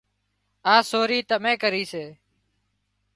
[0.73, 2.05] آ سوري تمين ڪري سي